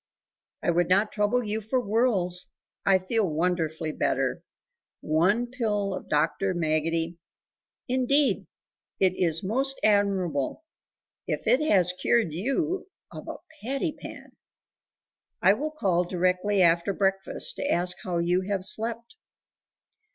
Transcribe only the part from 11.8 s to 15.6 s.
cured you of a patty pan! I